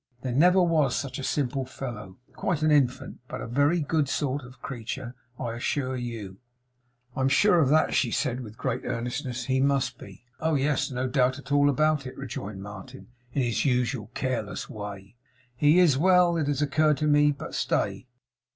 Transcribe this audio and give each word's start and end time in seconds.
There 0.23 0.33
never 0.33 0.63
was 0.63 0.95
such 0.95 1.19
a 1.19 1.23
simple 1.23 1.63
fellow! 1.63 2.17
Quite 2.33 2.63
an 2.63 2.71
infant! 2.71 3.19
But 3.27 3.39
a 3.41 3.45
very 3.45 3.81
good 3.81 4.09
sort 4.09 4.41
of 4.43 4.59
creature, 4.59 5.13
I 5.39 5.53
assure 5.53 5.95
you.' 5.95 6.39
'I 7.15 7.21
am 7.21 7.29
sure 7.29 7.59
of 7.59 7.69
that,' 7.69 7.93
she 7.93 8.09
said 8.09 8.39
with 8.39 8.57
great 8.57 8.81
earnestness. 8.83 9.43
'He 9.45 9.61
must 9.61 9.99
be!' 9.99 10.25
'Oh, 10.39 10.55
yes, 10.55 10.89
no 10.89 11.07
doubt 11.07 11.37
at 11.37 11.51
all 11.51 11.69
about 11.69 12.07
it,' 12.07 12.17
rejoined 12.17 12.63
Martin, 12.63 13.09
in 13.33 13.43
his 13.43 13.63
usual 13.63 14.09
careless 14.15 14.67
way. 14.67 15.17
'He 15.55 15.77
is. 15.77 15.99
Well! 15.99 16.35
It 16.35 16.47
has 16.47 16.63
occurred 16.63 16.97
to 16.97 17.05
me 17.05 17.31
but 17.31 17.53
stay. 17.53 18.07